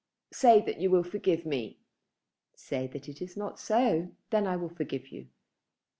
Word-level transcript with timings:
Say 0.33 0.61
that 0.61 0.79
you 0.79 0.89
will 0.89 1.03
forgive 1.03 1.45
me." 1.45 1.77
"Say 2.55 2.87
that 2.87 3.07
it 3.07 3.21
is 3.21 3.37
not 3.37 3.59
so, 3.59 3.77
and 3.77 4.15
then 4.31 4.47
I 4.47 4.55
will 4.57 4.73
forgive 4.73 5.09
you." 5.09 5.27